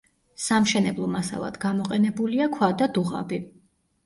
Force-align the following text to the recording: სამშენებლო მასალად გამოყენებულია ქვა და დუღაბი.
სამშენებლო 0.43 1.09
მასალად 1.15 1.59
გამოყენებულია 1.67 2.49
ქვა 2.57 2.71
და 2.81 2.89
დუღაბი. 2.97 3.41